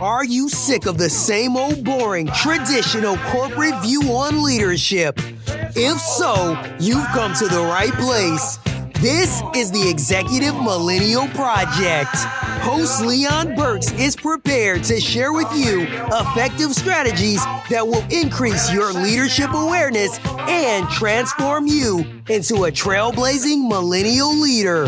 [0.00, 5.16] Are you sick of the same old boring, traditional corporate view on leadership?
[5.76, 8.58] If so, you've come to the right place.
[9.00, 12.14] This is the Executive Millennial Project.
[12.62, 18.92] Host Leon Burks is prepared to share with you effective strategies that will increase your
[18.92, 24.84] leadership awareness and transform you into a trailblazing millennial leader.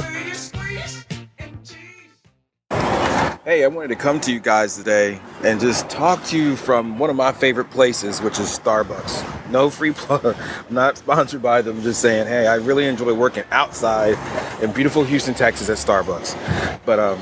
[3.45, 6.99] Hey, I wanted to come to you guys today and just talk to you from
[6.99, 9.51] one of my favorite places, which is Starbucks.
[9.51, 10.35] No free plug,
[10.71, 14.17] not sponsored by them, just saying, hey, I really enjoy working outside
[14.63, 16.81] in beautiful Houston, Texas at Starbucks.
[16.87, 17.19] But um,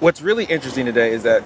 [0.00, 1.44] what's really interesting today is that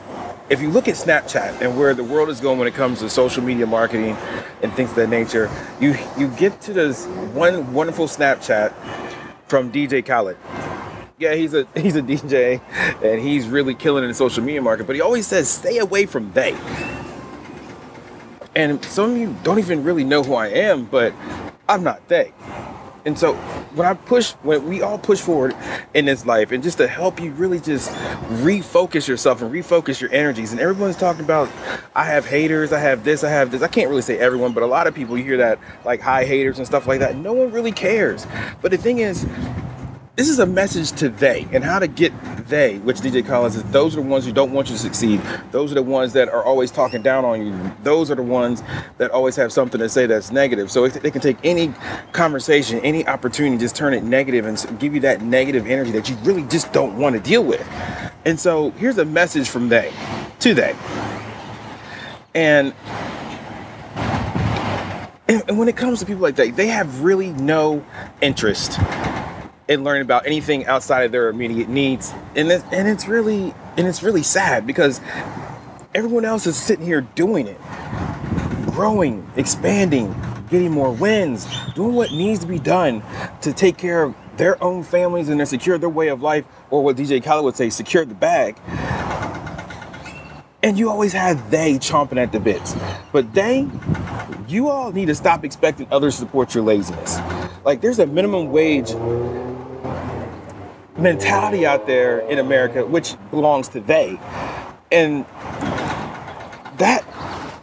[0.48, 3.10] if you look at Snapchat and where the world is going when it comes to
[3.10, 4.16] social media marketing
[4.62, 7.04] and things of that nature, you you get to this
[7.34, 8.73] one wonderful Snapchat
[9.48, 10.38] from DJ Khaled
[11.18, 12.60] yeah, he's a he's a DJ
[13.02, 16.06] and he's really killing in the social media market, but he always says stay away
[16.06, 16.56] from they.
[18.54, 21.15] And some of you don't even really know who I am, but
[21.68, 22.32] I'm not they.
[23.04, 23.34] And so
[23.74, 25.56] when I push, when we all push forward
[25.95, 27.90] in this life, and just to help you really just
[28.43, 31.48] refocus yourself and refocus your energies, and everyone's talking about,
[31.95, 33.62] I have haters, I have this, I have this.
[33.62, 36.24] I can't really say everyone, but a lot of people you hear that like high
[36.24, 37.16] haters and stuff like that.
[37.16, 38.26] No one really cares.
[38.60, 39.24] But the thing is,
[40.19, 42.13] this is a message to they and how to get
[42.49, 43.63] they, which DJ Khaled is.
[43.71, 45.23] Those are the ones who don't want you to succeed.
[45.52, 47.77] Those are the ones that are always talking down on you.
[47.85, 48.61] Those are the ones
[48.96, 50.73] that always have something to say that's negative.
[50.73, 51.73] So they can take any
[52.11, 56.16] conversation, any opportunity, just turn it negative and give you that negative energy that you
[56.16, 57.65] really just don't want to deal with.
[58.24, 59.93] And so here's a message from they
[60.41, 60.74] to they.
[62.35, 62.74] And
[65.28, 67.84] and when it comes to people like that, they have really no
[68.21, 68.81] interest
[69.69, 72.12] and learn about anything outside of their immediate needs.
[72.34, 75.00] And it, and it's really and it's really sad because
[75.94, 77.61] everyone else is sitting here doing it.
[78.72, 80.15] Growing, expanding,
[80.50, 83.03] getting more wins, doing what needs to be done
[83.43, 86.83] to take care of their own families and to secure their way of life, or
[86.83, 88.57] what DJ Khaled would say, secure the bag.
[90.62, 92.75] And you always have they chomping at the bits.
[93.12, 93.69] But they,
[94.49, 97.19] you all need to stop expecting others to support your laziness.
[97.65, 98.91] Like there's a minimum wage
[100.98, 104.19] mentality out there in America, which belongs to they.
[104.91, 105.25] And
[106.78, 107.04] that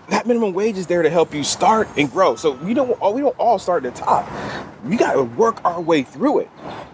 [0.09, 2.35] that minimum wage is there to help you start and grow.
[2.35, 4.29] So we don't all we don't all start at the top.
[4.83, 6.49] We got to work our way through it.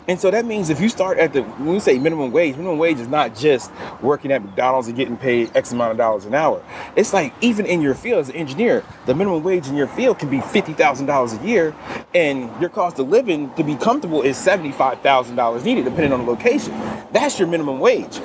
[0.08, 2.78] And so that means if you start at the when we say minimum wage, minimum
[2.78, 6.34] wage is not just working at McDonald's and getting paid X amount of dollars an
[6.34, 6.64] hour.
[6.96, 10.20] It's like even in your field as an engineer, the minimum wage in your field
[10.20, 11.76] can be fifty thousand dollars a year,
[12.14, 16.14] and your cost of living to be comfortable is seventy five thousand dollars needed, depending
[16.14, 16.74] on the location.
[17.12, 18.20] That's your minimum wage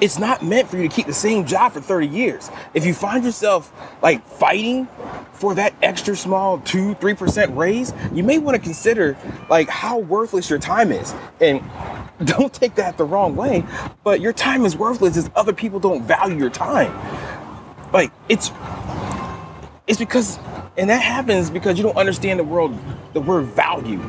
[0.00, 2.50] it's not meant for you to keep the same job for 30 years.
[2.74, 4.88] If you find yourself like fighting
[5.32, 9.16] for that extra small 2 3% raise, you may want to consider
[9.48, 11.14] like how worthless your time is.
[11.40, 11.62] And
[12.24, 13.64] don't take that the wrong way,
[14.04, 16.92] but your time is worthless as other people don't value your time.
[17.92, 18.50] Like it's
[19.86, 20.38] it's because
[20.76, 22.78] and that happens because you don't understand the world
[23.14, 24.00] the word value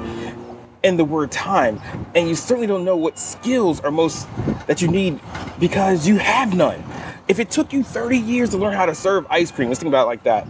[0.88, 1.82] and the word time.
[2.16, 4.28] And you certainly don't know what skills are most
[4.68, 5.20] that you need
[5.60, 6.82] because you have none.
[7.28, 9.90] If it took you 30 years to learn how to serve ice cream, let's think
[9.90, 10.48] about it like that,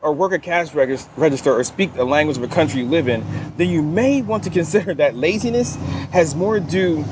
[0.00, 3.22] or work a cash register or speak the language of a country you live in,
[3.58, 5.76] then you may want to consider that laziness
[6.10, 7.04] has more to do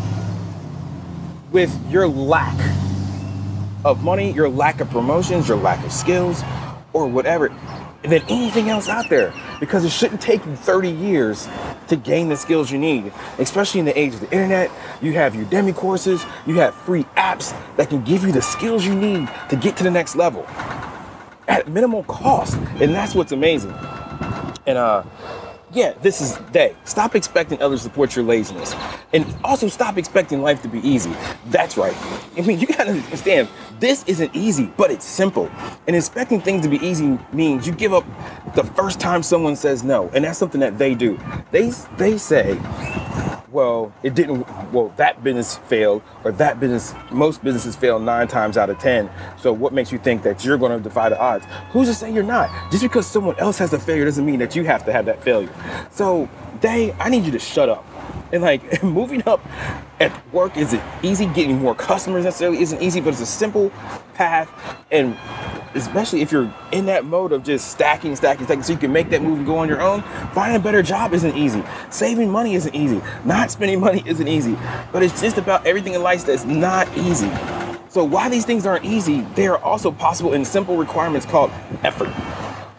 [1.53, 2.59] with your lack
[3.85, 6.43] of money, your lack of promotions, your lack of skills,
[6.95, 7.51] or whatever,
[8.11, 9.33] than anything else out there.
[9.61, 11.49] Because it shouldn't take you 30 years
[11.89, 13.13] to gain the skills you need.
[13.39, 14.71] Especially in the age of the internet,
[15.01, 18.95] you have Udemy courses, you have free apps that can give you the skills you
[18.95, 20.47] need to get to the next level
[21.49, 22.57] at minimal cost.
[22.81, 23.73] And that's what's amazing.
[24.67, 25.05] And uh
[25.75, 26.75] yeah, this is they.
[26.85, 28.75] Stop expecting others to support your laziness.
[29.13, 31.13] And also stop expecting life to be easy.
[31.47, 31.95] That's right.
[32.37, 33.49] I mean, you gotta understand,
[33.81, 35.51] this isn't easy, but it's simple.
[35.87, 38.05] And expecting things to be easy means you give up
[38.55, 40.09] the first time someone says no.
[40.15, 41.19] And that's something that they do.
[41.51, 42.55] They they say,
[43.55, 48.57] well, it didn't, well, that business failed, or that business, most businesses fail nine times
[48.57, 49.09] out of 10.
[49.39, 51.47] So what makes you think that you're to defy the odds?
[51.71, 52.51] Who's to say you're not?
[52.73, 55.23] Just because someone else has a failure doesn't mean that you have to have that
[55.23, 55.53] failure.
[55.93, 56.29] So,
[56.61, 57.85] they, I need you to shut up.
[58.33, 59.41] And like moving up
[60.01, 61.27] at work isn't easy.
[61.27, 63.71] Getting more customers necessarily isn't easy, but it's a simple
[64.15, 64.51] path.
[64.91, 65.17] And
[65.75, 69.11] especially if you're in that mode of just stacking, stacking, stacking, so you can make
[69.11, 71.63] that move and go on your own, finding a better job isn't easy.
[71.91, 73.01] Saving money isn't easy.
[73.25, 74.57] Not spending money isn't easy.
[74.93, 77.31] But it's just about everything in life that's not easy.
[77.89, 81.51] So why these things aren't easy, they are also possible in simple requirements called
[81.85, 82.09] effort.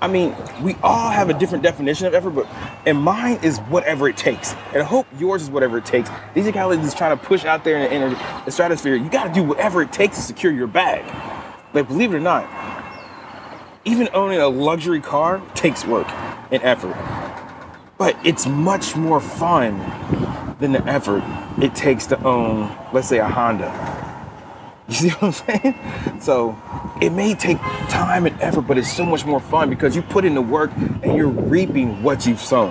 [0.01, 2.47] I mean, we all have a different definition of effort, but
[2.85, 4.53] and mine is whatever it takes.
[4.73, 6.09] And I hope yours is whatever it takes.
[6.33, 8.95] These are guys just trying to push out there in the, in the stratosphere.
[8.95, 11.05] You got to do whatever it takes to secure your bag.
[11.73, 12.45] Like, believe it or not,
[13.85, 16.07] even owning a luxury car takes work
[16.51, 16.95] and effort.
[17.97, 19.77] But it's much more fun
[20.59, 21.23] than the effort
[21.61, 24.01] it takes to own, let's say, a Honda.
[24.87, 26.21] You see what I'm saying?
[26.21, 26.55] So
[27.01, 27.57] it may take
[27.89, 30.69] time and effort, but it's so much more fun because you put in the work
[30.75, 32.69] and you're reaping what you've sown.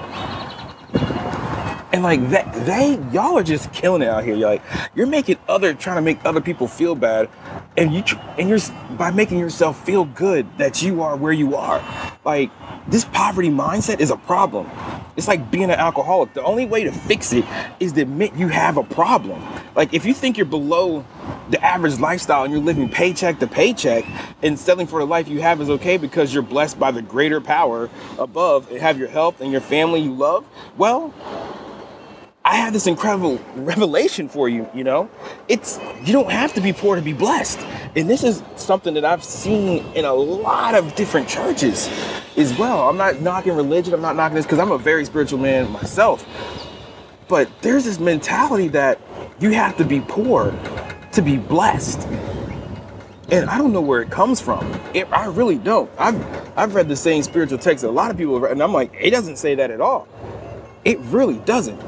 [1.92, 4.36] And like that, they y'all are just killing it out here.
[4.36, 4.62] You're like
[4.94, 7.28] you're making other trying to make other people feel bad,
[7.76, 8.02] and you
[8.38, 8.58] and you're
[8.96, 11.82] by making yourself feel good that you are where you are.
[12.24, 12.50] Like
[12.88, 14.70] this poverty mindset is a problem.
[15.16, 16.34] It's like being an alcoholic.
[16.34, 17.44] The only way to fix it
[17.80, 19.42] is to admit you have a problem.
[19.74, 21.04] Like if you think you're below
[21.50, 24.04] the average lifestyle and you're living paycheck to paycheck
[24.42, 27.40] and selling for the life you have is okay because you're blessed by the greater
[27.40, 31.12] power above and have your health and your family you love, well,
[32.46, 35.08] I have this incredible revelation for you, you know?
[35.48, 37.58] It's you don't have to be poor to be blessed.
[37.96, 41.88] And this is something that I've seen in a lot of different churches
[42.36, 42.86] as well.
[42.86, 46.26] I'm not knocking religion, I'm not knocking this because I'm a very spiritual man myself.
[47.28, 49.00] But there's this mentality that
[49.40, 50.54] you have to be poor
[51.12, 52.06] to be blessed.
[53.30, 54.70] And I don't know where it comes from.
[54.92, 55.90] It, I really don't.
[55.98, 56.22] I've
[56.58, 58.74] I've read the same spiritual text that a lot of people have read, and I'm
[58.74, 60.06] like, it doesn't say that at all.
[60.84, 61.80] It really doesn't.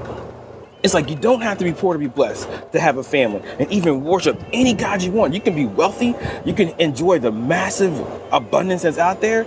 [0.83, 3.43] It's like you don't have to be poor to be blessed, to have a family,
[3.59, 5.35] and even worship any God you want.
[5.35, 6.15] You can be wealthy,
[6.45, 7.99] you can enjoy the massive
[8.33, 9.47] abundance that's out there.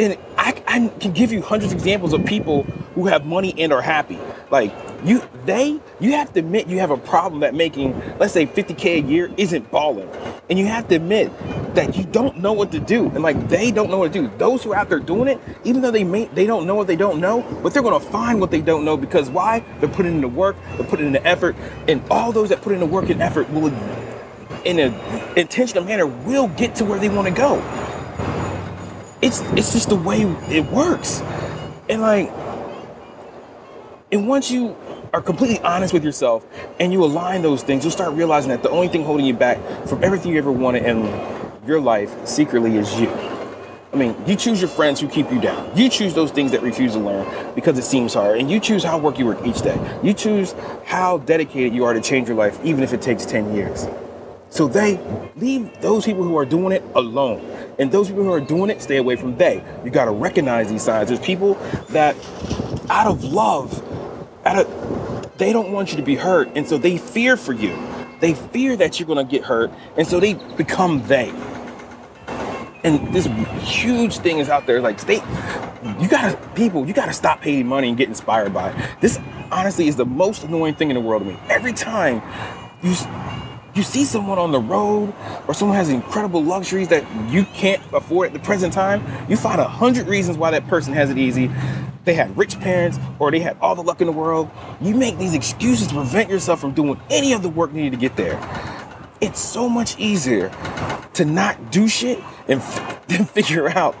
[0.00, 2.62] And I, I can give you hundreds of examples of people
[2.94, 4.18] who have money and are happy.
[4.50, 4.72] Like
[5.04, 9.04] you, they, you have to admit you have a problem that making, let's say, 50k
[9.04, 10.08] a year isn't balling,
[10.48, 11.30] and you have to admit
[11.74, 14.30] that you don't know what to do, and like they don't know what to do.
[14.38, 16.86] Those who are out there doing it, even though they may, they don't know what
[16.86, 19.62] they don't know, but they're gonna find what they don't know because why?
[19.80, 21.56] They're putting in the work, they're putting in the effort,
[21.88, 23.68] and all those that put in the work and effort will,
[24.64, 24.94] in an
[25.36, 27.60] intentional manner, will get to where they want to go.
[29.22, 31.20] It's it's just the way it works,
[31.88, 32.30] and like,
[34.10, 34.76] and once you
[35.12, 36.46] are completely honest with yourself
[36.78, 39.58] and you align those things, you'll start realizing that the only thing holding you back
[39.86, 41.04] from everything you ever wanted in
[41.66, 43.10] your life secretly is you.
[43.92, 45.76] I mean, you choose your friends who keep you down.
[45.76, 48.38] You choose those things that refuse to learn because it seems hard.
[48.38, 49.78] And you choose how work you work each day.
[50.00, 53.52] You choose how dedicated you are to change your life, even if it takes 10
[53.52, 53.86] years.
[54.50, 54.98] So they
[55.36, 57.40] leave those people who are doing it alone.
[57.78, 59.64] And those people who are doing it, stay away from they.
[59.84, 61.08] You gotta recognize these signs.
[61.08, 61.54] There's people
[61.90, 62.16] that
[62.90, 63.82] out of love,
[64.44, 67.78] out of they don't want you to be hurt, and so they fear for you.
[68.20, 71.32] They fear that you're gonna get hurt, and so they become they.
[72.82, 73.26] And this
[73.62, 75.22] huge thing is out there, like stay.
[75.98, 78.90] You gotta people, you gotta stop paying money and get inspired by it.
[79.00, 79.18] This
[79.50, 81.38] honestly is the most annoying thing in the world to me.
[81.48, 82.20] Every time
[82.82, 82.94] you
[83.74, 85.14] you see someone on the road
[85.46, 89.60] or someone has incredible luxuries that you can't afford at the present time, you find
[89.60, 91.50] a hundred reasons why that person has it easy.
[92.04, 94.50] They had rich parents or they had all the luck in the world.
[94.80, 97.96] You make these excuses to prevent yourself from doing any of the work needed to
[97.96, 98.40] get there.
[99.20, 100.50] It's so much easier
[101.14, 102.18] to not do shit
[102.48, 103.94] and, f- figure out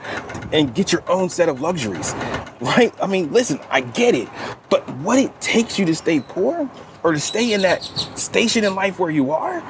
[0.52, 2.14] and get your own set of luxuries,
[2.60, 2.92] right?
[3.02, 4.28] I mean, listen, I get it,
[4.70, 6.68] but what it takes you to stay poor
[7.02, 9.62] or to stay in that station in life where you are,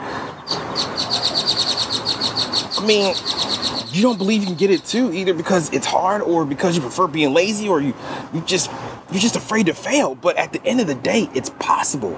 [2.80, 3.14] I mean,
[3.92, 6.82] you don't believe you can get it too, either because it's hard or because you
[6.82, 7.94] prefer being lazy or you
[8.32, 8.70] you just
[9.10, 10.14] you're just afraid to fail.
[10.14, 12.16] But at the end of the day, it's possible.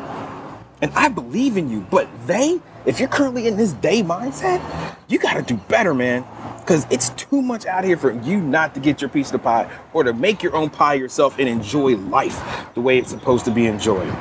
[0.80, 1.86] And I believe in you.
[1.90, 4.60] But they, if you're currently in this day mindset,
[5.08, 6.24] you gotta do better, man.
[6.58, 9.38] Because it's too much out here for you not to get your piece of the
[9.40, 12.40] pie or to make your own pie yourself and enjoy life
[12.74, 14.12] the way it's supposed to be enjoyed.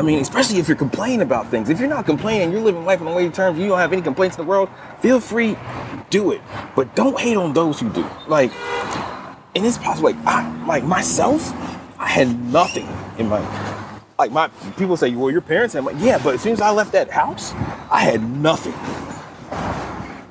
[0.00, 1.68] I mean, especially if you're complaining about things.
[1.68, 4.00] If you're not complaining, you're living life on the way terms, you don't have any
[4.00, 5.58] complaints in the world, feel free,
[6.08, 6.40] do it.
[6.74, 8.08] But don't hate on those who do.
[8.26, 8.50] Like,
[9.54, 11.52] and it's possible, like, I, like myself,
[11.98, 12.88] I had nothing
[13.18, 13.40] in my,
[14.18, 16.70] like my, people say, well, your parents had, like, yeah, but as soon as I
[16.70, 17.52] left that house,
[17.90, 18.72] I had nothing.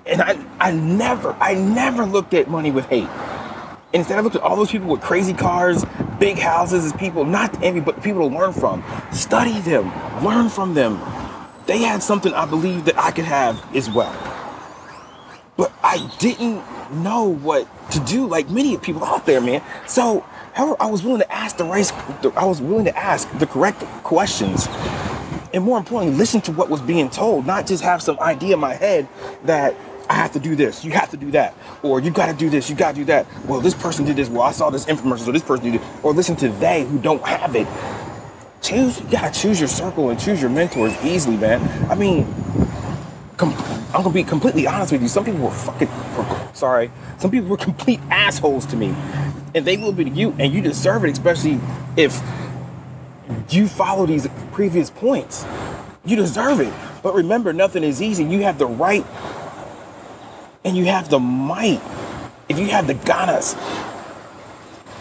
[0.07, 3.07] And I, I never, I never looked at money with hate.
[3.91, 5.83] Instead, I looked at all those people with crazy cars,
[6.19, 8.83] big houses as people, not to envy, but people to learn from.
[9.11, 9.91] Study them,
[10.23, 10.99] learn from them.
[11.65, 14.13] They had something I believe that I could have as well.
[15.57, 19.63] But I didn't know what to do, like many people out there, man.
[19.87, 20.21] So,
[20.53, 21.91] however, I was willing to ask the right,
[22.35, 24.67] I was willing to ask the correct questions.
[25.51, 28.59] And more importantly, listen to what was being told, not just have some idea in
[28.59, 29.07] my head
[29.45, 29.73] that
[30.09, 32.49] I have to do this, you have to do that, or you got to do
[32.49, 33.27] this, you got to do that.
[33.45, 34.27] Well, this person did this.
[34.27, 35.81] Well, I saw this infomercial, so this person did it.
[36.01, 37.67] Or listen to they who don't have it.
[38.61, 41.61] Choose, you gotta choose your circle and choose your mentors easily, man.
[41.89, 42.25] I mean,
[43.37, 43.53] com-
[43.93, 45.07] I'm gonna be completely honest with you.
[45.07, 45.89] Some people were fucking,
[46.53, 48.93] sorry, some people were complete assholes to me,
[49.55, 51.59] and they will be to you, and you deserve it, especially
[51.95, 52.19] if
[53.49, 55.45] you follow these previous points.
[56.03, 56.73] You deserve it.
[57.01, 58.23] But remember, nothing is easy.
[58.23, 59.05] You have the right
[60.63, 61.81] and you have the might.
[62.47, 63.53] If you have the ganas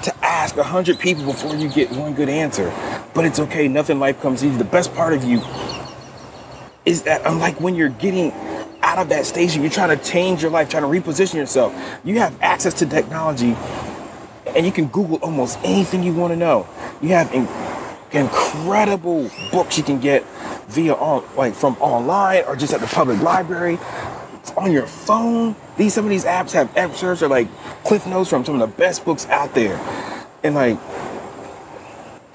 [0.02, 2.72] to ask a hundred people before you get one good answer,
[3.14, 3.68] but it's okay.
[3.68, 4.56] Nothing life comes easy.
[4.56, 5.42] The best part of you
[6.84, 8.32] is that unlike when you're getting
[8.82, 11.74] out of that station, you're trying to change your life, trying to reposition yourself.
[12.04, 13.56] You have access to technology
[14.46, 16.66] and you can Google almost anything you want to know.
[17.02, 17.48] You have in-
[18.12, 20.24] incredible books you can get
[20.68, 23.78] via like from online or just at the public library
[24.56, 25.54] on your phone.
[25.76, 27.48] These some of these apps have excerpts or like
[27.84, 29.78] cliff notes from some of the best books out there.
[30.42, 30.78] And like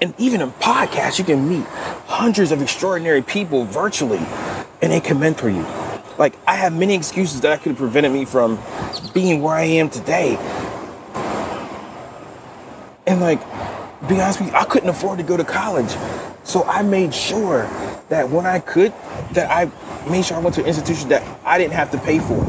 [0.00, 1.64] and even in podcasts, you can meet
[2.06, 4.20] hundreds of extraordinary people virtually
[4.82, 5.64] and they can mentor you.
[6.18, 8.58] Like I have many excuses that could have prevented me from
[9.12, 10.36] being where I am today.
[13.06, 13.40] And like,
[14.08, 15.94] be honest with you, I couldn't afford to go to college.
[16.44, 17.68] So I made sure
[18.14, 18.92] that when I could,
[19.32, 19.68] that I
[20.08, 22.40] made sure I went to an institution that I didn't have to pay for.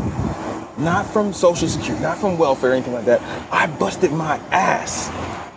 [0.80, 3.20] Not from Social Security, not from welfare anything like that.
[3.52, 5.10] I busted my ass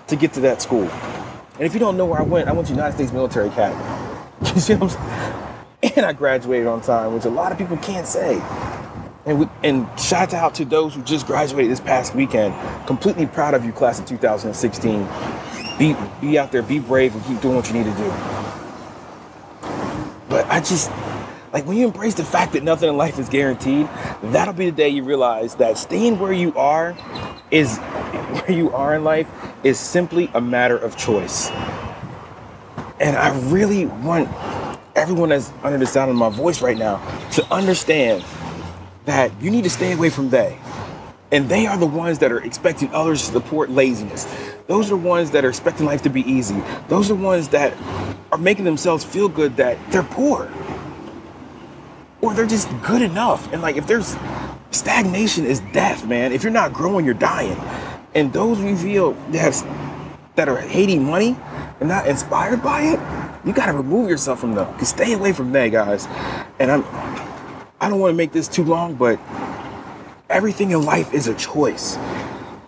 [0.07, 0.89] to get to that school.
[0.89, 3.85] And if you don't know where I went, I went to United States Military Academy.
[4.55, 5.93] You see what I'm saying?
[5.97, 8.41] And I graduated on time, which a lot of people can't say.
[9.27, 12.55] And, we, and shout out to those who just graduated this past weekend.
[12.87, 15.07] Completely proud of you, class of 2016.
[15.79, 18.68] Be, be out there, be brave, and keep doing what you need to do.
[20.29, 20.91] But I just,
[21.53, 23.89] like, when you embrace the fact that nothing in life is guaranteed,
[24.23, 26.97] that'll be the day you realize that staying where you are
[27.51, 29.29] is, where you are in life,
[29.65, 31.51] is simply a matter of choice.
[33.01, 34.29] And I really want
[34.95, 36.97] everyone that's under the sound of my voice right now
[37.33, 38.25] to understand
[39.05, 40.59] that you need to stay away from they.
[41.31, 44.27] And they are the ones that are expecting others to support laziness.
[44.67, 46.61] Those are the ones that are expecting life to be easy.
[46.89, 47.73] Those are the ones that
[48.31, 50.51] are making themselves feel good that they're poor.
[52.21, 53.53] Or they're just good enough.
[53.53, 54.17] And like if there's
[54.71, 56.33] stagnation is death, man.
[56.33, 57.57] If you're not growing, you're dying.
[58.15, 59.67] And those we feel that,
[60.37, 61.37] that are hating money
[61.81, 63.01] and not inspired by it,
[63.47, 64.73] you gotta remove yourself from them.
[64.79, 66.07] Cause stay away from that, guys.
[66.59, 66.85] And I'm
[67.81, 69.21] I don't want to make this too long, but
[70.29, 71.97] everything in life is a choice.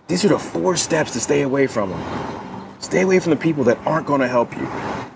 [0.07, 2.75] These are the four steps to stay away from them.
[2.79, 4.65] Stay away from the people that aren't to help you.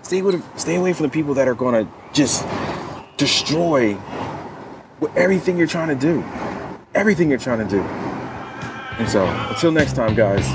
[0.06, 2.46] Stay with, stay away from the people that are to just
[3.16, 3.98] destroy
[5.16, 6.24] everything you're trying to do.
[6.94, 7.80] Everything you're trying to do.
[9.00, 10.46] And so, until next time, guys,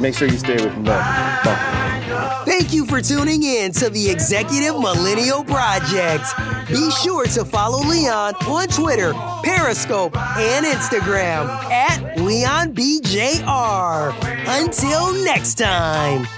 [0.00, 1.44] make sure you stay from that.
[1.44, 2.44] Bye.
[2.44, 6.24] Thank you for tuning in to the Executive Millennial Project.
[6.68, 14.14] Be sure to follow Leon on Twitter, Periscope, and Instagram at LeonBJR.
[14.46, 16.28] Until next time.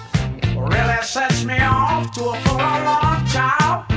[0.74, 3.93] Really sets me off to a full-on child.